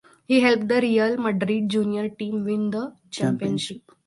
[0.27, 3.91] He helped the Real Madrid junior team win the championship.